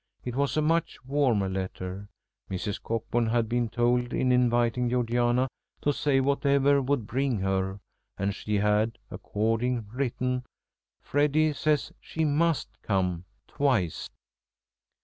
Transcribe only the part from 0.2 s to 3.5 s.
It was a much warmer letter. Mrs. Cockburn had